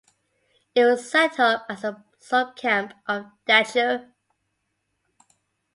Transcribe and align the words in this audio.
It 0.73 0.83
was 0.83 1.07
set 1.07 1.39
up 1.39 1.67
as 1.69 1.83
a 1.83 2.03
subcamp 2.19 2.93
of 3.07 3.25
Dachau. 3.47 4.09